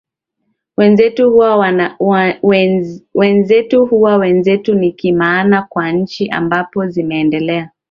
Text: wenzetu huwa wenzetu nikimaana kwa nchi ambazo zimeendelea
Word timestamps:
wenzetu 0.77 1.31
huwa 3.85 4.17
wenzetu 4.23 4.73
nikimaana 4.75 5.61
kwa 5.63 5.91
nchi 5.91 6.29
ambazo 6.29 6.87
zimeendelea 6.87 7.71